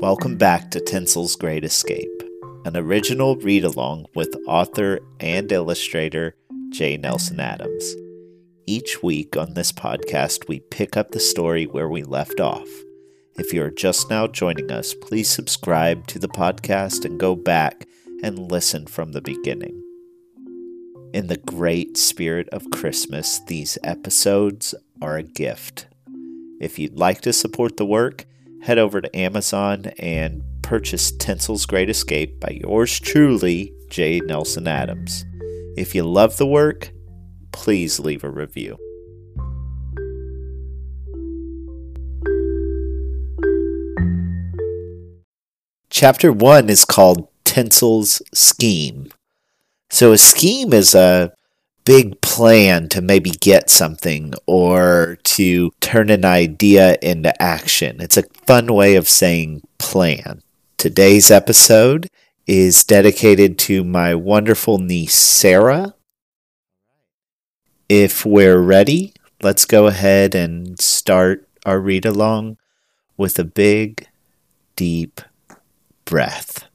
Welcome 0.00 0.36
back 0.36 0.70
to 0.70 0.80
Tinsel's 0.80 1.34
Great 1.34 1.64
Escape, 1.64 2.22
an 2.64 2.76
original 2.76 3.34
read 3.34 3.64
along 3.64 4.06
with 4.14 4.32
author 4.46 5.00
and 5.18 5.50
illustrator 5.50 6.36
J. 6.68 6.96
Nelson 6.96 7.40
Adams. 7.40 7.96
Each 8.64 9.02
week 9.02 9.36
on 9.36 9.54
this 9.54 9.72
podcast, 9.72 10.46
we 10.46 10.60
pick 10.60 10.96
up 10.96 11.10
the 11.10 11.18
story 11.18 11.64
where 11.64 11.88
we 11.88 12.04
left 12.04 12.38
off. 12.38 12.68
If 13.38 13.52
you're 13.52 13.72
just 13.72 14.08
now 14.08 14.28
joining 14.28 14.70
us, 14.70 14.94
please 14.94 15.28
subscribe 15.28 16.06
to 16.06 16.20
the 16.20 16.28
podcast 16.28 17.04
and 17.04 17.18
go 17.18 17.34
back 17.34 17.84
and 18.22 18.52
listen 18.52 18.86
from 18.86 19.10
the 19.10 19.20
beginning. 19.20 19.82
In 21.12 21.26
the 21.26 21.38
great 21.38 21.96
spirit 21.96 22.48
of 22.50 22.70
Christmas, 22.70 23.40
these 23.48 23.76
episodes 23.82 24.76
are 25.02 25.16
a 25.16 25.24
gift. 25.24 25.88
If 26.60 26.78
you'd 26.78 26.96
like 26.96 27.20
to 27.22 27.32
support 27.32 27.76
the 27.76 27.86
work, 27.86 28.27
head 28.62 28.78
over 28.78 29.00
to 29.00 29.16
Amazon 29.16 29.86
and 29.98 30.42
purchase 30.62 31.12
Tinsel's 31.12 31.66
Great 31.66 31.88
Escape 31.88 32.40
by 32.40 32.58
yours 32.62 32.98
truly, 32.98 33.72
J. 33.88 34.20
Nelson 34.20 34.68
Adams. 34.68 35.24
If 35.76 35.94
you 35.94 36.02
love 36.02 36.36
the 36.36 36.46
work, 36.46 36.90
please 37.52 38.00
leave 38.00 38.24
a 38.24 38.30
review. 38.30 38.76
Chapter 45.90 46.32
1 46.32 46.68
is 46.68 46.84
called 46.84 47.28
Tinsel's 47.44 48.20
Scheme. 48.34 49.10
So, 49.90 50.12
a 50.12 50.18
scheme 50.18 50.72
is 50.72 50.94
a 50.94 51.32
big 51.88 52.20
plan 52.20 52.86
to 52.86 53.00
maybe 53.00 53.30
get 53.30 53.70
something 53.70 54.34
or 54.44 55.16
to 55.24 55.70
turn 55.80 56.10
an 56.10 56.22
idea 56.22 56.98
into 57.00 57.42
action. 57.42 57.98
It's 57.98 58.18
a 58.18 58.28
fun 58.46 58.74
way 58.74 58.94
of 58.96 59.08
saying 59.08 59.62
plan. 59.78 60.42
Today's 60.76 61.30
episode 61.30 62.10
is 62.46 62.84
dedicated 62.84 63.58
to 63.60 63.84
my 63.84 64.14
wonderful 64.14 64.76
niece, 64.76 65.14
Sarah. 65.14 65.94
If 67.88 68.26
we're 68.26 68.60
ready, 68.60 69.14
let's 69.40 69.64
go 69.64 69.86
ahead 69.86 70.34
and 70.34 70.78
start 70.78 71.48
our 71.64 71.80
read 71.80 72.04
along 72.04 72.58
with 73.16 73.38
a 73.38 73.44
big, 73.44 74.06
deep 74.76 75.22
breath. 76.04 76.67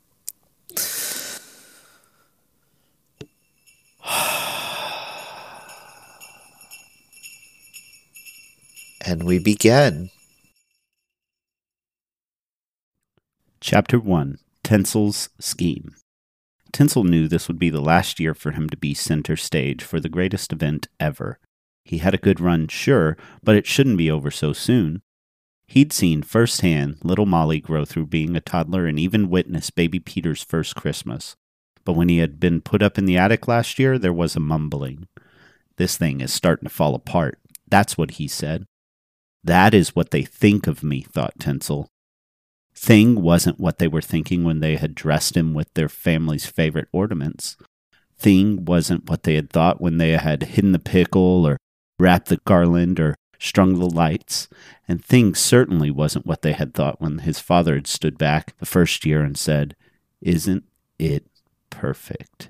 And 9.05 9.23
we 9.23 9.37
begin. 9.37 10.09
Chapter 13.59 13.99
1 13.99 14.37
Tinsel's 14.63 15.29
Scheme. 15.39 15.95
Tinsel 16.71 17.03
knew 17.03 17.27
this 17.27 17.47
would 17.47 17.59
be 17.59 17.69
the 17.69 17.81
last 17.81 18.19
year 18.19 18.33
for 18.33 18.51
him 18.51 18.69
to 18.69 18.77
be 18.77 18.93
center 18.93 19.35
stage 19.35 19.83
for 19.83 19.99
the 19.99 20.09
greatest 20.09 20.51
event 20.51 20.87
ever. 20.99 21.37
He 21.83 21.99
had 21.99 22.13
a 22.13 22.17
good 22.17 22.39
run, 22.39 22.67
sure, 22.67 23.17
but 23.43 23.55
it 23.55 23.67
shouldn't 23.67 23.97
be 23.97 24.09
over 24.09 24.31
so 24.31 24.53
soon. 24.53 25.01
He'd 25.67 25.93
seen 25.93 26.23
firsthand 26.23 26.97
little 27.03 27.25
Molly 27.25 27.59
grow 27.59 27.85
through 27.85 28.07
being 28.07 28.35
a 28.35 28.41
toddler 28.41 28.85
and 28.85 28.97
even 28.97 29.29
witness 29.29 29.69
baby 29.69 29.99
Peter's 29.99 30.43
first 30.43 30.75
Christmas. 30.75 31.35
But 31.85 31.93
when 31.93 32.09
he 32.09 32.19
had 32.19 32.39
been 32.39 32.61
put 32.61 32.81
up 32.81 32.97
in 32.97 33.05
the 33.05 33.17
attic 33.17 33.47
last 33.47 33.77
year, 33.77 33.99
there 33.99 34.13
was 34.13 34.35
a 34.35 34.39
mumbling. 34.39 35.07
This 35.77 35.97
thing 35.97 36.21
is 36.21 36.31
starting 36.31 36.69
to 36.69 36.73
fall 36.73 36.95
apart. 36.95 37.39
That's 37.67 37.97
what 37.97 38.11
he 38.11 38.27
said. 38.27 38.65
That 39.43 39.73
is 39.73 39.95
what 39.95 40.11
they 40.11 40.23
think 40.23 40.67
of 40.67 40.83
me, 40.83 41.01
thought 41.01 41.39
Tinsel. 41.39 41.89
Thing 42.75 43.21
wasn't 43.21 43.59
what 43.59 43.77
they 43.77 43.87
were 43.87 44.01
thinking 44.01 44.43
when 44.43 44.59
they 44.59 44.77
had 44.77 44.95
dressed 44.95 45.37
him 45.37 45.53
with 45.53 45.73
their 45.73 45.89
family's 45.89 46.45
favorite 46.45 46.87
ornaments. 46.91 47.55
Thing 48.17 48.65
wasn't 48.65 49.09
what 49.09 49.23
they 49.23 49.35
had 49.35 49.49
thought 49.49 49.81
when 49.81 49.97
they 49.97 50.11
had 50.11 50.43
hidden 50.43 50.71
the 50.71 50.79
pickle 50.79 51.45
or 51.45 51.57
wrapped 51.99 52.29
the 52.29 52.39
garland 52.45 52.99
or 52.99 53.15
strung 53.37 53.77
the 53.77 53.89
lights. 53.89 54.47
And 54.87 55.03
Thing 55.03 55.35
certainly 55.35 55.91
wasn't 55.91 56.25
what 56.25 56.41
they 56.41 56.53
had 56.53 56.73
thought 56.73 57.01
when 57.01 57.19
his 57.19 57.39
father 57.39 57.75
had 57.75 57.87
stood 57.87 58.17
back 58.17 58.57
the 58.57 58.65
first 58.65 59.05
year 59.05 59.21
and 59.21 59.37
said, 59.37 59.75
Isn't 60.21 60.63
it 60.97 61.25
perfect? 61.69 62.49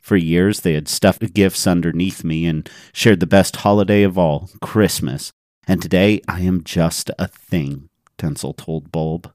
For 0.00 0.16
years 0.16 0.60
they 0.60 0.72
had 0.74 0.88
stuffed 0.88 1.32
gifts 1.32 1.66
underneath 1.66 2.24
me 2.24 2.46
and 2.46 2.68
shared 2.92 3.20
the 3.20 3.26
best 3.26 3.56
holiday 3.56 4.02
of 4.02 4.18
all, 4.18 4.50
Christmas, 4.60 5.32
and 5.66 5.80
today 5.80 6.20
I 6.28 6.40
am 6.40 6.64
just 6.64 7.10
a 7.18 7.28
thing, 7.28 7.88
Tinsel 8.18 8.54
told 8.54 8.92
Bulb. 8.92 9.32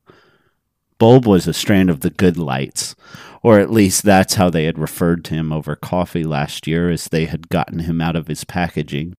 Bulb 1.00 1.28
was 1.28 1.48
a 1.48 1.54
strand 1.54 1.90
of 1.90 2.00
the 2.00 2.10
good 2.10 2.38
lights, 2.38 2.96
or 3.44 3.60
at 3.60 3.72
least 3.72 4.04
that's 4.04 4.34
how 4.34 4.50
they 4.50 4.66
had 4.66 4.80
referred 4.80 5.24
to 5.26 5.36
him 5.36 5.54
over 5.54 5.76
coffee 5.76 6.24
last 6.24 6.66
year 6.66 6.90
as 6.90 7.06
they 7.06 7.26
had 7.26 7.50
gotten 7.50 7.80
him 7.80 8.02
out 8.02 8.16
of 8.16 8.28
his 8.28 8.44
packaging. 8.44 9.14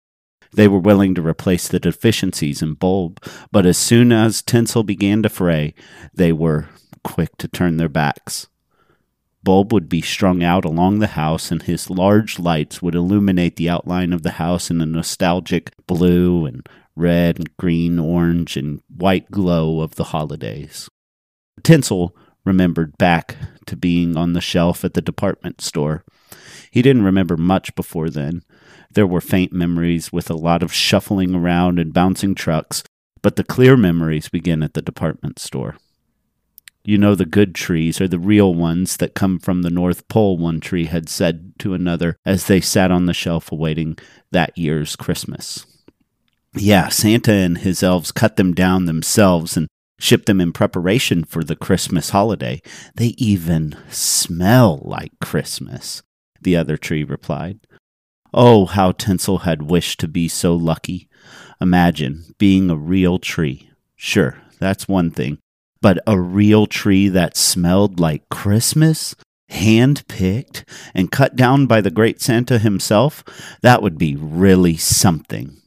They 0.52 0.66
were 0.66 0.78
willing 0.78 1.14
to 1.14 1.22
replace 1.22 1.68
the 1.68 1.78
deficiencies 1.78 2.62
in 2.62 2.74
Bulb, 2.74 3.22
but 3.52 3.66
as 3.66 3.78
soon 3.78 4.12
as 4.12 4.42
Tinsel 4.42 4.82
began 4.82 5.22
to 5.22 5.28
fray, 5.28 5.74
they 6.14 6.32
were 6.32 6.68
quick 7.04 7.36
to 7.38 7.48
turn 7.48 7.76
their 7.76 7.88
backs. 7.88 8.48
Bulb 9.44 9.72
would 9.72 9.88
be 9.88 10.00
strung 10.00 10.42
out 10.42 10.64
along 10.64 10.98
the 10.98 11.08
house, 11.08 11.50
and 11.50 11.62
his 11.62 11.88
large 11.90 12.38
lights 12.38 12.82
would 12.82 12.94
illuminate 12.94 13.56
the 13.56 13.68
outline 13.68 14.12
of 14.12 14.22
the 14.22 14.32
house 14.32 14.70
in 14.70 14.80
a 14.80 14.86
nostalgic 14.86 15.72
blue 15.86 16.44
and 16.44 16.68
red, 16.98 17.56
green, 17.56 17.98
orange, 17.98 18.56
and 18.56 18.82
white 18.94 19.30
glow 19.30 19.80
of 19.80 19.94
the 19.94 20.04
holidays. 20.04 20.88
Tinsel 21.62 22.16
remembered 22.44 22.96
back 22.98 23.36
to 23.66 23.76
being 23.76 24.16
on 24.16 24.32
the 24.32 24.40
shelf 24.40 24.84
at 24.84 24.94
the 24.94 25.02
department 25.02 25.60
store. 25.60 26.04
He 26.70 26.82
didn't 26.82 27.04
remember 27.04 27.36
much 27.36 27.74
before 27.74 28.10
then. 28.10 28.42
There 28.90 29.06
were 29.06 29.20
faint 29.20 29.52
memories 29.52 30.12
with 30.12 30.30
a 30.30 30.34
lot 30.34 30.62
of 30.62 30.72
shuffling 30.72 31.34
around 31.34 31.78
and 31.78 31.92
bouncing 31.92 32.34
trucks, 32.34 32.82
but 33.22 33.36
the 33.36 33.44
clear 33.44 33.76
memories 33.76 34.28
begin 34.28 34.62
at 34.62 34.74
the 34.74 34.82
department 34.82 35.38
store. 35.38 35.76
You 36.84 36.96
know 36.96 37.14
the 37.14 37.26
good 37.26 37.54
trees 37.54 38.00
are 38.00 38.08
the 38.08 38.18
real 38.18 38.54
ones 38.54 38.96
that 38.96 39.14
come 39.14 39.38
from 39.38 39.60
the 39.60 39.70
North 39.70 40.08
Pole, 40.08 40.38
one 40.38 40.58
tree 40.58 40.86
had 40.86 41.08
said 41.10 41.52
to 41.58 41.74
another 41.74 42.16
as 42.24 42.46
they 42.46 42.62
sat 42.62 42.90
on 42.90 43.04
the 43.04 43.12
shelf 43.12 43.52
awaiting 43.52 43.98
that 44.30 44.56
year's 44.56 44.96
Christmas. 44.96 45.66
Yeah, 46.60 46.88
Santa 46.88 47.32
and 47.32 47.58
his 47.58 47.82
elves 47.82 48.10
cut 48.10 48.36
them 48.36 48.52
down 48.52 48.86
themselves 48.86 49.56
and 49.56 49.68
shipped 50.00 50.26
them 50.26 50.40
in 50.40 50.52
preparation 50.52 51.22
for 51.24 51.44
the 51.44 51.56
Christmas 51.56 52.10
holiday. 52.10 52.60
They 52.96 53.14
even 53.16 53.76
smell 53.90 54.80
like 54.82 55.12
Christmas, 55.20 56.02
the 56.40 56.56
other 56.56 56.76
tree 56.76 57.04
replied. 57.04 57.60
Oh, 58.34 58.66
how 58.66 58.92
Tinsel 58.92 59.38
had 59.38 59.70
wished 59.70 60.00
to 60.00 60.08
be 60.08 60.26
so 60.28 60.54
lucky. 60.54 61.08
Imagine 61.60 62.34
being 62.38 62.70
a 62.70 62.76
real 62.76 63.18
tree. 63.18 63.70
Sure, 63.96 64.38
that's 64.58 64.88
one 64.88 65.10
thing. 65.10 65.38
But 65.80 66.00
a 66.06 66.20
real 66.20 66.66
tree 66.66 67.08
that 67.08 67.36
smelled 67.36 68.00
like 68.00 68.28
Christmas? 68.30 69.14
Hand 69.48 70.06
picked 70.08 70.64
and 70.92 71.10
cut 71.10 71.36
down 71.36 71.66
by 71.66 71.80
the 71.80 71.90
great 71.90 72.20
Santa 72.20 72.58
himself? 72.58 73.24
That 73.62 73.80
would 73.80 73.96
be 73.96 74.16
really 74.16 74.76
something. 74.76 75.57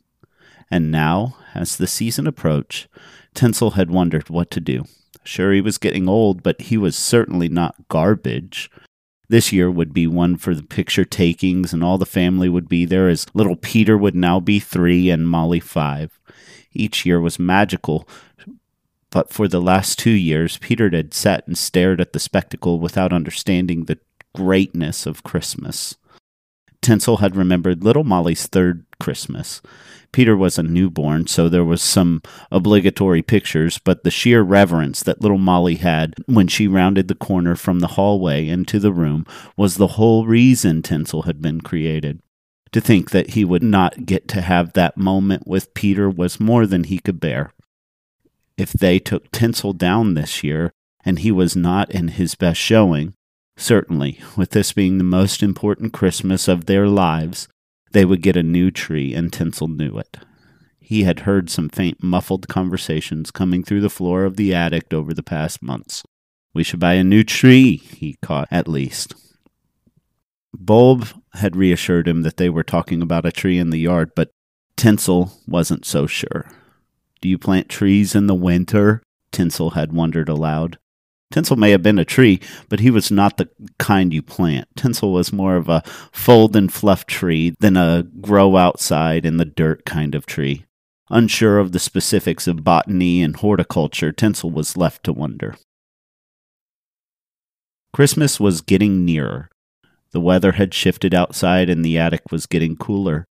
And 0.72 0.90
now, 0.90 1.36
as 1.54 1.76
the 1.76 1.86
season 1.86 2.26
approached, 2.26 2.88
Tinsel 3.34 3.72
had 3.72 3.92
wondered 3.92 4.30
what 4.30 4.50
to 4.52 4.62
do. 4.62 4.86
Sure, 5.24 5.52
he 5.52 5.62
was 5.62 5.78
getting 5.78 6.08
old, 6.08 6.42
but 6.42 6.62
he 6.62 6.78
was 6.78 6.96
certainly 6.96 7.50
not 7.50 7.90
garbage. 7.90 8.72
This 9.30 9.54
year 9.54 9.70
would 9.70 9.94
be 9.94 10.08
one 10.08 10.38
for 10.38 10.56
the 10.56 10.64
picture 10.64 11.06
takings, 11.06 11.74
and 11.74 11.84
all 11.84 11.98
the 11.98 12.06
family 12.06 12.50
would 12.50 12.68
be 12.68 12.86
there, 12.86 13.08
as 13.08 13.28
little 13.34 13.56
Peter 13.56 13.98
would 13.98 14.16
now 14.16 14.40
be 14.40 14.60
three 14.60 15.10
and 15.10 15.28
Molly 15.28 15.60
five. 15.60 16.20
Each 16.74 17.06
year 17.06 17.20
was 17.20 17.38
magical, 17.38 18.08
but 19.10 19.32
for 19.32 19.48
the 19.48 19.62
last 19.62 20.00
two 20.00 20.12
years, 20.12 20.58
Peter 20.58 20.90
had 20.90 21.14
sat 21.14 21.46
and 21.46 21.58
stared 21.58 22.02
at 22.02 22.14
the 22.14 22.20
spectacle 22.20 22.80
without 22.80 23.14
understanding 23.14 23.86
the 23.86 24.00
greatness 24.34 25.06
of 25.06 25.24
Christmas. 25.24 25.98
Tinsel 26.82 27.18
had 27.18 27.36
remembered 27.36 27.84
little 27.84 28.04
Molly's 28.04 28.48
third 28.48 28.86
Christmas. 29.00 29.62
Peter 30.12 30.36
was 30.36 30.58
a 30.58 30.64
newborn, 30.64 31.28
so 31.28 31.48
there 31.48 31.64
was 31.64 31.82
some 31.82 32.22
obligatory 32.52 33.22
pictures, 33.22 33.78
but 33.78 34.04
the 34.04 34.12
sheer 34.12 34.42
reverence 34.42 35.04
that 35.04 35.22
little 35.22 35.38
Molly 35.38 35.76
had 35.76 36.16
when 36.26 36.48
she 36.48 36.68
rounded 36.68 37.08
the 37.08 37.16
corner 37.16 37.56
from 37.56 37.80
the 37.80 37.90
hallway 37.90 38.48
into 38.48 38.80
the 38.80 38.92
room 38.92 39.26
was 39.56 39.76
the 39.76 39.88
whole 39.88 40.26
reason 40.26 40.82
Tinsel 40.82 41.24
had 41.24 41.42
been 41.42 41.62
created. 41.62 42.22
To 42.74 42.82
think 42.82 43.12
that 43.12 43.32
he 43.32 43.46
would 43.46 43.64
not 43.64 44.06
get 44.06 44.28
to 44.30 44.42
have 44.42 44.74
that 44.74 44.98
moment 44.98 45.46
with 45.46 45.74
Peter 45.74 46.10
was 46.10 46.40
more 46.40 46.66
than 46.66 46.86
he 46.86 47.00
could 47.00 47.20
bear. 47.20 47.52
If 48.58 48.72
they 48.74 49.00
took 49.00 49.32
Tinsel 49.32 49.74
down 49.74 50.14
this 50.14 50.44
year, 50.44 50.72
and 51.04 51.20
he 51.20 51.32
was 51.32 51.56
not 51.56 51.92
in 51.92 52.10
his 52.10 52.36
best 52.36 52.60
showing, 52.60 53.14
certainly, 53.62 54.20
with 54.36 54.52
this 54.52 54.74
being 54.74 54.98
the 54.98 55.04
most 55.04 55.44
important 55.44 55.94
Christmas 55.94 56.48
of 56.48 56.66
their 56.66 56.88
lives, 56.88 57.48
they 57.92 58.06
would 58.06 58.22
get 58.22 58.36
a 58.36 58.44
new 58.44 58.72
tree, 58.72 59.14
and 59.14 59.32
Tinsel 59.32 59.68
knew 59.68 59.98
it. 59.98 60.18
He 60.80 61.04
had 61.04 61.22
heard 61.22 61.50
some 61.50 61.70
faint, 61.70 62.04
muffled 62.04 62.48
conversations 62.48 63.32
coming 63.32 63.64
through 63.64 63.82
the 63.82 63.90
floor 63.90 64.26
of 64.26 64.36
the 64.36 64.54
attic 64.54 64.94
over 64.94 65.14
the 65.14 65.24
past 65.24 65.62
months. 65.62 66.04
We 66.54 66.64
should 66.64 66.80
buy 66.80 66.96
a 66.96 67.04
new 67.04 67.24
tree, 67.24 67.78
he 67.78 68.18
caught 68.22 68.48
at 68.52 68.68
least. 68.68 69.14
Bulb 70.54 71.08
had 71.36 71.56
reassured 71.56 72.08
him 72.08 72.24
that 72.24 72.38
they 72.38 72.50
were 72.50 72.64
talking 72.64 73.02
about 73.02 73.26
a 73.26 73.32
tree 73.32 73.58
in 73.58 73.70
the 73.70 73.80
yard, 73.80 74.12
but 74.16 74.32
Tinsel 74.76 75.32
wasn't 75.48 75.86
so 75.86 76.08
sure. 76.08 76.52
Do 77.22 77.30
you 77.30 77.38
plant 77.38 77.70
trees 77.70 78.16
in 78.16 78.28
the 78.28 78.36
winter? 78.36 79.02
Tinsel 79.32 79.72
had 79.72 79.94
wondered 79.94 80.28
aloud. 80.28 80.78
Tinsel 81.32 81.56
may 81.56 81.72
have 81.72 81.82
been 81.82 81.98
a 81.98 82.06
tree, 82.06 82.40
but 82.70 82.80
he 82.80 82.92
was 82.92 83.10
not 83.10 83.38
the 83.38 83.50
kind 83.80 84.14
you 84.14 84.22
plant. 84.22 84.68
Tinsel 84.76 85.12
was 85.12 85.34
more 85.34 85.56
of 85.56 85.70
a 85.70 85.84
fold 86.12 86.56
and 86.56 86.72
fluff 86.72 87.06
tree 87.06 87.56
than 87.60 87.78
a 87.78 88.04
grow 88.22 88.58
outside 88.58 89.26
in 89.26 89.38
the 89.38 89.46
dirt 89.46 89.86
kind 89.86 90.14
of 90.14 90.26
tree. 90.26 90.66
Unsure 91.10 91.60
of 91.60 91.72
the 91.72 91.80
specifics 91.80 92.48
of 92.48 92.64
botany 92.64 93.22
and 93.22 93.38
horticulture, 93.38 94.12
Tinsel 94.12 94.52
was 94.52 94.78
left 94.78 95.04
to 95.06 95.14
wonder. 95.14 95.56
Christmas 97.94 98.40
was 98.40 98.62
getting 98.62 99.04
nearer. 99.04 99.50
The 100.12 100.22
weather 100.22 100.54
had 100.54 100.74
shifted 100.74 101.14
outside 101.14 101.70
and 101.70 101.84
the 101.84 101.98
attic 101.98 102.32
was 102.32 102.46
getting 102.46 102.78
cooler. 102.78 103.26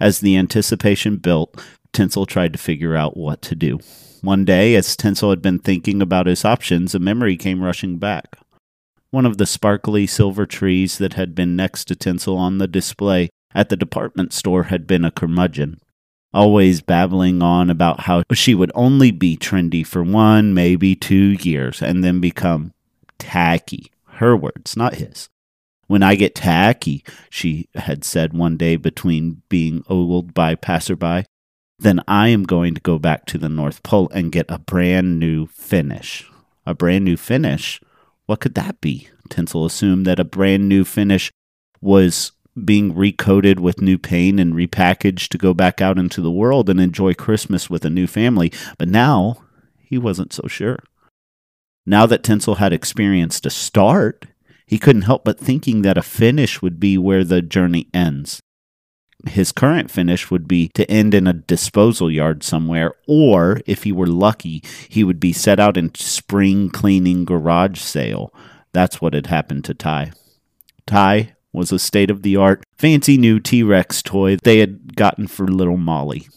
As 0.00 0.20
the 0.20 0.36
anticipation 0.36 1.16
built, 1.16 1.62
Tinsel 1.92 2.26
tried 2.26 2.52
to 2.52 2.58
figure 2.58 2.94
out 2.94 3.16
what 3.16 3.42
to 3.42 3.54
do. 3.54 3.80
One 4.22 4.44
day, 4.44 4.74
as 4.74 4.96
Tinsel 4.96 5.30
had 5.30 5.42
been 5.42 5.58
thinking 5.58 6.02
about 6.02 6.26
his 6.26 6.44
options, 6.44 6.94
a 6.94 6.98
memory 6.98 7.36
came 7.36 7.62
rushing 7.62 7.98
back. 7.98 8.36
One 9.10 9.24
of 9.24 9.38
the 9.38 9.46
sparkly 9.46 10.06
silver 10.06 10.44
trees 10.44 10.98
that 10.98 11.14
had 11.14 11.34
been 11.34 11.56
next 11.56 11.84
to 11.86 11.96
Tinsel 11.96 12.36
on 12.36 12.58
the 12.58 12.66
display 12.66 13.30
at 13.54 13.68
the 13.68 13.76
department 13.76 14.32
store 14.32 14.64
had 14.64 14.86
been 14.86 15.04
a 15.04 15.10
curmudgeon, 15.10 15.80
always 16.34 16.82
babbling 16.82 17.42
on 17.42 17.70
about 17.70 18.00
how 18.00 18.22
she 18.32 18.54
would 18.54 18.72
only 18.74 19.10
be 19.10 19.36
trendy 19.36 19.86
for 19.86 20.02
one, 20.02 20.52
maybe 20.52 20.94
two 20.94 21.36
years, 21.40 21.80
and 21.80 22.04
then 22.04 22.20
become 22.20 22.72
tacky. 23.18 23.90
Her 24.04 24.36
words, 24.36 24.76
not 24.76 24.96
his. 24.96 25.28
When 25.86 26.02
I 26.02 26.16
get 26.16 26.34
tacky, 26.34 27.02
she 27.30 27.68
had 27.74 28.04
said 28.04 28.34
one 28.34 28.58
day 28.58 28.76
between 28.76 29.42
being 29.48 29.84
ogled 29.88 30.34
by 30.34 30.54
passerby, 30.54 31.24
then 31.78 32.02
I 32.08 32.28
am 32.28 32.42
going 32.42 32.74
to 32.74 32.80
go 32.80 32.98
back 32.98 33.24
to 33.26 33.38
the 33.38 33.48
North 33.48 33.82
Pole 33.82 34.10
and 34.12 34.32
get 34.32 34.46
a 34.48 34.58
brand 34.58 35.18
new 35.18 35.46
finish. 35.46 36.28
A 36.66 36.74
brand 36.74 37.04
new 37.04 37.16
finish? 37.16 37.80
What 38.26 38.40
could 38.40 38.54
that 38.54 38.80
be? 38.80 39.08
Tinsel 39.28 39.64
assumed 39.64 40.06
that 40.06 40.20
a 40.20 40.24
brand 40.24 40.68
new 40.68 40.84
finish 40.84 41.30
was 41.80 42.32
being 42.64 42.94
recoated 42.94 43.60
with 43.60 43.80
new 43.80 43.98
paint 43.98 44.40
and 44.40 44.54
repackaged 44.54 45.28
to 45.28 45.38
go 45.38 45.54
back 45.54 45.80
out 45.80 45.98
into 45.98 46.20
the 46.20 46.30
world 46.30 46.68
and 46.68 46.80
enjoy 46.80 47.14
Christmas 47.14 47.70
with 47.70 47.84
a 47.84 47.90
new 47.90 48.06
family. 48.06 48.52
But 48.76 48.88
now 48.88 49.44
he 49.78 49.96
wasn't 49.96 50.32
so 50.32 50.48
sure. 50.48 50.78
Now 51.86 52.04
that 52.06 52.22
Tinsel 52.22 52.56
had 52.56 52.72
experienced 52.72 53.46
a 53.46 53.50
start, 53.50 54.26
he 54.66 54.78
couldn't 54.78 55.02
help 55.02 55.24
but 55.24 55.38
thinking 55.38 55.82
that 55.82 55.96
a 55.96 56.02
finish 56.02 56.60
would 56.60 56.78
be 56.78 56.98
where 56.98 57.24
the 57.24 57.40
journey 57.40 57.88
ends. 57.94 58.40
His 59.26 59.50
current 59.50 59.90
finish 59.90 60.30
would 60.30 60.46
be 60.46 60.68
to 60.74 60.88
end 60.88 61.12
in 61.12 61.26
a 61.26 61.32
disposal 61.32 62.10
yard 62.10 62.44
somewhere, 62.44 62.94
or 63.06 63.60
if 63.66 63.82
he 63.82 63.90
were 63.90 64.06
lucky, 64.06 64.62
he 64.88 65.02
would 65.02 65.18
be 65.18 65.32
set 65.32 65.58
out 65.58 65.76
in 65.76 65.94
spring 65.94 66.70
cleaning 66.70 67.24
garage 67.24 67.80
sale. 67.80 68.32
That's 68.72 69.00
what 69.00 69.14
had 69.14 69.26
happened 69.26 69.64
to 69.64 69.74
Ty. 69.74 70.12
Ty 70.86 71.34
was 71.52 71.72
a 71.72 71.78
state 71.78 72.10
of 72.10 72.22
the 72.22 72.36
art, 72.36 72.62
fancy 72.76 73.16
new 73.16 73.40
T 73.40 73.62
Rex 73.62 74.02
toy 74.02 74.36
they 74.36 74.58
had 74.58 74.94
gotten 74.94 75.26
for 75.26 75.48
little 75.48 75.76
Molly. 75.76 76.28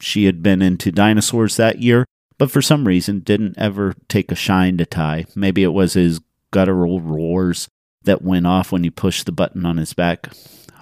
She 0.00 0.24
had 0.24 0.42
been 0.42 0.62
into 0.62 0.90
dinosaurs 0.90 1.56
that 1.56 1.82
year, 1.82 2.06
but 2.38 2.50
for 2.50 2.62
some 2.62 2.86
reason 2.86 3.20
didn't 3.20 3.58
ever 3.58 3.94
take 4.08 4.32
a 4.32 4.34
shine 4.34 4.78
to 4.78 4.86
Ty. 4.86 5.26
Maybe 5.34 5.62
it 5.62 5.74
was 5.74 5.92
his 5.92 6.20
guttural 6.50 7.00
roars 7.00 7.68
that 8.04 8.22
went 8.22 8.46
off 8.46 8.72
when 8.72 8.82
you 8.82 8.90
pushed 8.90 9.26
the 9.26 9.32
button 9.32 9.66
on 9.66 9.76
his 9.76 9.92
back. 9.92 10.28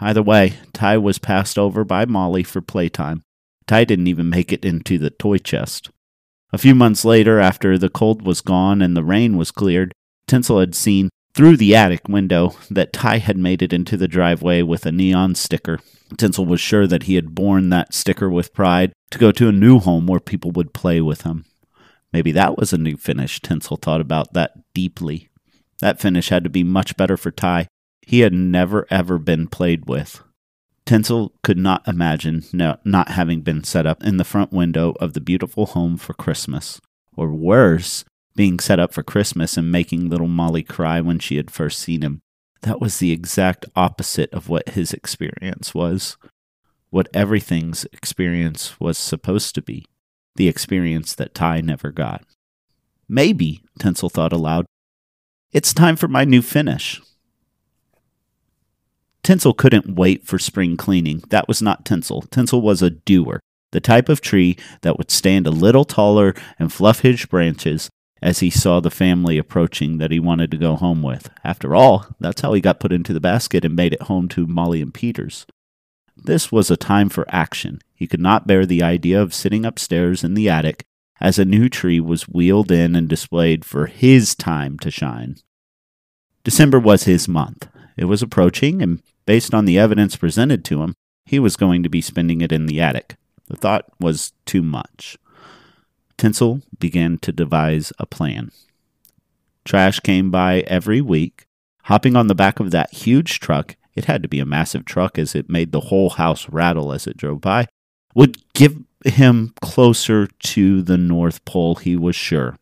Either 0.00 0.22
way, 0.22 0.54
Ty 0.72 0.98
was 0.98 1.18
passed 1.18 1.58
over 1.58 1.84
by 1.84 2.04
Molly 2.04 2.42
for 2.42 2.60
playtime. 2.60 3.22
Ty 3.66 3.84
didn't 3.84 4.06
even 4.06 4.30
make 4.30 4.52
it 4.52 4.64
into 4.64 4.98
the 4.98 5.10
toy 5.10 5.38
chest. 5.38 5.90
A 6.52 6.58
few 6.58 6.74
months 6.74 7.04
later, 7.04 7.40
after 7.40 7.76
the 7.76 7.90
cold 7.90 8.22
was 8.22 8.40
gone 8.40 8.80
and 8.80 8.96
the 8.96 9.04
rain 9.04 9.36
was 9.36 9.50
cleared, 9.50 9.92
Tinsel 10.26 10.60
had 10.60 10.74
seen 10.74 11.10
through 11.34 11.56
the 11.56 11.76
attic 11.76 12.08
window 12.08 12.56
that 12.70 12.92
Ty 12.92 13.18
had 13.18 13.36
made 13.36 13.62
it 13.62 13.72
into 13.72 13.96
the 13.96 14.08
driveway 14.08 14.62
with 14.62 14.86
a 14.86 14.92
neon 14.92 15.34
sticker. 15.34 15.80
Tinsel 16.16 16.46
was 16.46 16.60
sure 16.60 16.86
that 16.86 17.04
he 17.04 17.16
had 17.16 17.34
borne 17.34 17.68
that 17.68 17.92
sticker 17.92 18.30
with 18.30 18.54
pride 18.54 18.92
to 19.10 19.18
go 19.18 19.30
to 19.32 19.48
a 19.48 19.52
new 19.52 19.78
home 19.78 20.06
where 20.06 20.20
people 20.20 20.50
would 20.52 20.72
play 20.72 21.00
with 21.00 21.22
him. 21.22 21.44
Maybe 22.12 22.32
that 22.32 22.56
was 22.56 22.72
a 22.72 22.78
new 22.78 22.96
finish. 22.96 23.40
Tinsel 23.40 23.76
thought 23.76 24.00
about 24.00 24.32
that 24.32 24.52
deeply. 24.72 25.28
That 25.80 26.00
finish 26.00 26.30
had 26.30 26.44
to 26.44 26.50
be 26.50 26.64
much 26.64 26.96
better 26.96 27.16
for 27.16 27.30
Ty. 27.30 27.68
He 28.08 28.20
had 28.20 28.32
never 28.32 28.87
ever 28.90 29.19
been 29.19 29.49
played 29.49 29.87
with. 29.87 30.22
Tinsel 30.87 31.34
could 31.43 31.58
not 31.58 31.87
imagine 31.87 32.43
no, 32.55 32.78
not 32.82 33.10
having 33.10 33.43
been 33.43 33.62
set 33.64 33.84
up 33.84 34.02
in 34.02 34.16
the 34.16 34.25
front 34.25 34.50
window 34.50 34.94
of 34.99 35.12
the 35.12 35.20
beautiful 35.20 35.66
home 35.66 35.99
for 35.99 36.14
Christmas. 36.14 36.81
Or 37.19 37.34
worse, 37.34 38.06
being 38.34 38.60
set 38.60 38.81
up 38.81 38.94
for 38.94 39.02
Christmas 39.02 39.58
and 39.58 39.70
making 39.70 40.08
little 40.08 40.26
Molly 40.26 40.62
cry 40.62 41.02
when 41.02 41.19
she 41.19 41.37
had 41.37 41.50
first 41.50 41.81
seen 41.81 42.00
him. 42.00 42.22
That 42.62 42.81
was 42.81 42.96
the 42.96 43.12
exact 43.12 43.66
opposite 43.76 44.32
of 44.32 44.49
what 44.49 44.70
his 44.70 44.94
experience 44.94 45.75
was. 45.75 46.16
What 46.88 47.11
everything's 47.12 47.84
experience 47.93 48.81
was 48.81 48.96
supposed 48.96 49.54
to 49.56 49.61
be. 49.61 49.84
The 50.37 50.49
experience 50.49 51.14
that 51.14 51.34
Ty 51.34 51.61
never 51.61 51.93
got. 51.93 52.25
Maybe, 53.06 53.61
Tinsel 53.78 54.08
thought 54.08 54.32
aloud, 54.32 54.64
it's 55.52 55.75
time 55.75 55.96
for 55.96 56.08
my 56.08 56.25
new 56.25 56.40
finish. 56.40 57.02
Tinsel 59.22 59.52
couldn't 59.52 59.96
wait 59.96 60.24
for 60.24 60.38
spring 60.38 60.76
cleaning. 60.76 61.22
That 61.30 61.48
was 61.48 61.60
not 61.60 61.84
Tinsel. 61.84 62.22
Tinsel 62.22 62.60
was 62.60 62.82
a 62.82 62.90
doer, 62.90 63.40
the 63.72 63.80
type 63.80 64.08
of 64.08 64.20
tree 64.20 64.56
that 64.82 64.96
would 64.96 65.10
stand 65.10 65.46
a 65.46 65.50
little 65.50 65.84
taller 65.84 66.34
and 66.58 66.72
fluff 66.72 67.00
his 67.00 67.24
branches 67.26 67.90
as 68.20 68.40
he 68.40 68.50
saw 68.50 68.80
the 68.80 68.90
family 68.90 69.38
approaching 69.38 69.98
that 69.98 70.10
he 70.10 70.18
wanted 70.18 70.50
to 70.50 70.56
go 70.56 70.76
home 70.76 71.02
with. 71.02 71.30
After 71.44 71.74
all, 71.74 72.06
that's 72.18 72.40
how 72.40 72.52
he 72.52 72.60
got 72.60 72.80
put 72.80 72.92
into 72.92 73.12
the 73.12 73.20
basket 73.20 73.64
and 73.64 73.76
made 73.76 73.92
it 73.92 74.02
home 74.02 74.28
to 74.30 74.46
Molly 74.46 74.82
and 74.82 74.92
Peters. 74.92 75.46
This 76.16 76.50
was 76.50 76.70
a 76.70 76.76
time 76.76 77.08
for 77.08 77.26
action. 77.28 77.80
He 77.94 78.06
could 78.08 78.20
not 78.20 78.46
bear 78.46 78.66
the 78.66 78.82
idea 78.82 79.20
of 79.22 79.34
sitting 79.34 79.64
upstairs 79.64 80.25
in 80.25 80.34
the 80.34 80.48
attic 80.48 80.84
as 81.20 81.38
a 81.38 81.44
new 81.44 81.68
tree 81.68 82.00
was 82.00 82.28
wheeled 82.28 82.70
in 82.70 82.96
and 82.96 83.08
displayed 83.08 83.64
for 83.64 83.87
his 83.87 84.34
time 84.34 84.78
to 84.80 84.90
shine. 84.90 85.37
December 86.44 86.78
was 86.78 87.04
his 87.04 87.28
month. 87.28 87.68
It 87.99 88.05
was 88.05 88.23
approaching, 88.23 88.81
and 88.81 89.02
based 89.26 89.52
on 89.52 89.64
the 89.64 89.78
evidence 89.78 90.17
presented 90.17 90.64
to 90.67 90.83
him, 90.83 90.95
he 91.26 91.40
was 91.40 91.57
going 91.57 91.83
to 91.83 91.88
be 91.88 92.00
spending 92.00 92.40
it 92.40 92.52
in 92.52 92.67
the 92.67 92.81
attic. 92.81 93.17
The 93.49 93.57
thought 93.57 93.87
was 93.99 94.33
too 94.47 94.62
much. 94.62 95.19
Tinsel 96.17 96.62
began 96.78 97.19
to 97.19 97.33
devise 97.33 97.93
a 97.99 98.07
plan. 98.07 98.52
Trash 99.64 100.00
came 100.00 100.31
by 100.31 100.61
every 100.61 101.00
week. 101.00 101.47
Hopping 101.85 102.14
on 102.14 102.28
the 102.28 102.35
back 102.35 102.61
of 102.61 102.71
that 102.71 102.95
huge 102.95 103.40
truck, 103.40 103.76
it 103.95 104.05
had 104.05 104.23
to 104.23 104.28
be 104.28 104.38
a 104.38 104.47
massive 104.47 104.85
truck 104.85 105.19
as 105.19 105.35
it 105.35 105.50
made 105.50 105.73
the 105.73 105.81
whole 105.81 106.11
house 106.11 106.49
rattle 106.49 106.93
as 106.93 107.07
it 107.07 107.17
drove 107.17 107.40
by, 107.40 107.67
would 108.14 108.38
give 108.55 108.78
him 109.05 109.55
closer 109.61 110.26
to 110.26 110.83
the 110.83 110.99
North 110.99 111.45
Pole, 111.45 111.75
he 111.76 111.97
was 111.97 112.14
sure. 112.14 112.57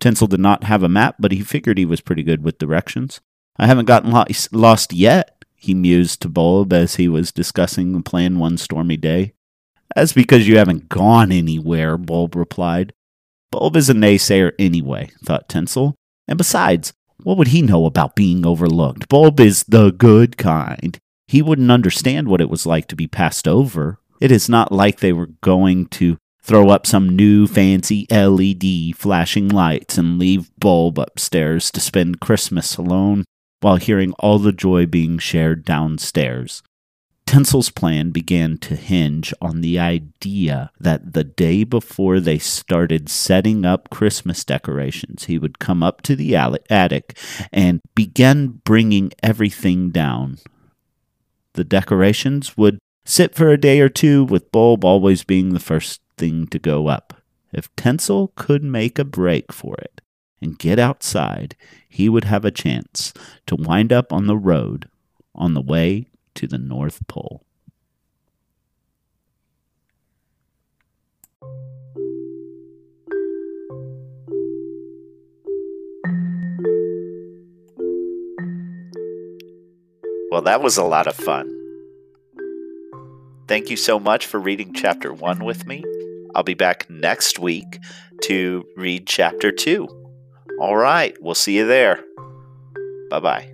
Tinsel 0.00 0.26
did 0.26 0.40
not 0.40 0.64
have 0.64 0.82
a 0.82 0.88
map, 0.88 1.16
but 1.20 1.30
he 1.30 1.40
figured 1.42 1.78
he 1.78 1.84
was 1.84 2.00
pretty 2.00 2.24
good 2.24 2.42
with 2.42 2.58
directions. 2.58 3.20
I 3.56 3.66
haven't 3.66 3.86
gotten 3.86 4.12
lost 4.52 4.92
yet, 4.92 5.42
he 5.54 5.74
mused 5.74 6.20
to 6.22 6.28
Bulb 6.28 6.72
as 6.72 6.96
he 6.96 7.08
was 7.08 7.30
discussing 7.30 7.92
the 7.92 8.02
plan 8.02 8.38
one 8.40 8.58
stormy 8.58 8.96
day. 8.96 9.32
That's 9.94 10.12
because 10.12 10.48
you 10.48 10.56
haven't 10.56 10.88
gone 10.88 11.30
anywhere, 11.30 11.96
Bulb 11.96 12.34
replied. 12.34 12.92
Bulb 13.52 13.76
is 13.76 13.88
a 13.88 13.94
naysayer 13.94 14.52
anyway, 14.58 15.10
thought 15.24 15.48
Tinsel. 15.48 15.94
And 16.26 16.38
besides, 16.38 16.92
what 17.22 17.36
would 17.36 17.48
he 17.48 17.62
know 17.62 17.86
about 17.86 18.16
being 18.16 18.44
overlooked? 18.44 19.08
Bulb 19.08 19.38
is 19.38 19.64
the 19.68 19.92
good 19.92 20.36
kind. 20.36 20.98
He 21.28 21.42
wouldn't 21.42 21.70
understand 21.70 22.26
what 22.26 22.40
it 22.40 22.50
was 22.50 22.66
like 22.66 22.88
to 22.88 22.96
be 22.96 23.06
passed 23.06 23.46
over. 23.46 24.00
It 24.20 24.32
is 24.32 24.48
not 24.48 24.72
like 24.72 24.98
they 24.98 25.12
were 25.12 25.30
going 25.42 25.86
to 25.88 26.16
throw 26.42 26.70
up 26.70 26.86
some 26.86 27.14
new 27.14 27.46
fancy 27.46 28.06
LED 28.10 28.96
flashing 28.96 29.48
lights 29.48 29.96
and 29.96 30.18
leave 30.18 30.50
Bulb 30.58 30.98
upstairs 30.98 31.70
to 31.70 31.80
spend 31.80 32.20
Christmas 32.20 32.76
alone 32.76 33.24
while 33.62 33.76
hearing 33.76 34.12
all 34.18 34.38
the 34.38 34.52
joy 34.52 34.84
being 34.84 35.18
shared 35.18 35.64
downstairs. 35.64 36.62
Tinsel's 37.24 37.70
plan 37.70 38.10
began 38.10 38.58
to 38.58 38.76
hinge 38.76 39.32
on 39.40 39.62
the 39.62 39.78
idea 39.78 40.70
that 40.78 41.14
the 41.14 41.24
day 41.24 41.64
before 41.64 42.20
they 42.20 42.38
started 42.38 43.08
setting 43.08 43.64
up 43.64 43.88
Christmas 43.88 44.44
decorations, 44.44 45.24
he 45.24 45.38
would 45.38 45.58
come 45.58 45.82
up 45.82 46.02
to 46.02 46.14
the 46.14 46.34
attic 46.36 47.16
and 47.50 47.80
begin 47.94 48.60
bringing 48.64 49.12
everything 49.22 49.90
down. 49.90 50.38
The 51.54 51.64
decorations 51.64 52.56
would 52.56 52.78
sit 53.06 53.34
for 53.34 53.48
a 53.48 53.56
day 53.56 53.80
or 53.80 53.88
two, 53.88 54.24
with 54.24 54.52
Bulb 54.52 54.84
always 54.84 55.24
being 55.24 55.54
the 55.54 55.60
first 55.60 56.02
thing 56.18 56.46
to 56.48 56.58
go 56.58 56.88
up. 56.88 57.14
If 57.52 57.74
Tinsel 57.76 58.32
could 58.34 58.62
make 58.62 58.98
a 58.98 59.04
break 59.04 59.52
for 59.52 59.76
it 59.76 60.02
and 60.42 60.58
get 60.58 60.78
outside, 60.78 61.56
he 61.88 62.08
would 62.08 62.24
have 62.24 62.44
a 62.44 62.50
chance 62.50 63.14
to 63.46 63.56
wind 63.56 63.92
up 63.92 64.12
on 64.12 64.26
the 64.26 64.36
road 64.36 64.88
on 65.34 65.54
the 65.54 65.62
way 65.62 66.08
to 66.34 66.46
the 66.46 66.58
North 66.58 67.06
Pole. 67.06 67.44
Well, 80.30 80.42
that 80.42 80.62
was 80.62 80.78
a 80.78 80.84
lot 80.84 81.06
of 81.06 81.14
fun. 81.14 81.58
Thank 83.48 83.68
you 83.68 83.76
so 83.76 84.00
much 84.00 84.24
for 84.24 84.40
reading 84.40 84.72
chapter 84.72 85.12
one 85.12 85.44
with 85.44 85.66
me. 85.66 85.84
I'll 86.34 86.42
be 86.42 86.54
back 86.54 86.88
next 86.88 87.38
week 87.38 87.78
to 88.22 88.64
read 88.74 89.06
chapter 89.06 89.52
two. 89.52 90.01
All 90.62 90.76
right, 90.76 91.20
we'll 91.20 91.34
see 91.34 91.56
you 91.56 91.66
there. 91.66 92.04
Bye 93.10 93.18
bye. 93.18 93.51